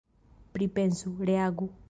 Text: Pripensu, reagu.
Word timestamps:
Pripensu, 0.53 1.13
reagu. 1.29 1.69